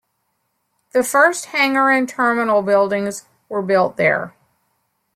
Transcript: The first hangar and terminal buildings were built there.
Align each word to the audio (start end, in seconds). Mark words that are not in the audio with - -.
The 0.93 1.03
first 1.03 1.45
hangar 1.45 1.91
and 1.91 2.09
terminal 2.09 2.63
buildings 2.63 3.25
were 3.49 3.61
built 3.61 3.97
there. 3.97 4.33